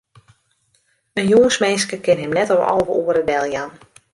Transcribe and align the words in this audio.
In 1.19 1.25
jûnsminske 1.31 1.97
kin 2.05 2.21
him 2.21 2.31
net 2.39 2.53
om 2.55 2.61
alve 2.73 2.91
oere 3.03 3.23
deljaan. 3.29 3.71